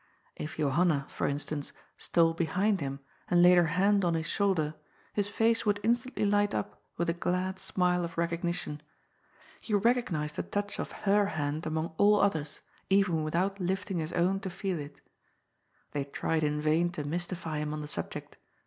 [0.35, 4.73] If Jo hanna, for instance, stole behind him and laid her hand on his shoulder,
[5.13, 8.81] his face would instantly light up with a glad smile of recognition.
[9.59, 14.39] He recognized the touch of her hand among all others, even without lifting his own
[14.39, 15.01] to feel it
[15.91, 18.37] They tried in vain to mystify him on tiie subject.